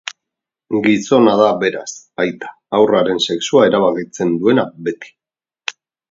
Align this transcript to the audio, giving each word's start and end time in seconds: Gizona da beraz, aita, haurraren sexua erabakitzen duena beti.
Gizona 0.85 1.33
da 1.41 1.49
beraz, 1.63 1.91
aita, 2.23 2.49
haurraren 2.77 3.21
sexua 3.27 3.67
erabakitzen 3.73 4.33
duena 4.45 4.65
beti. 4.89 5.13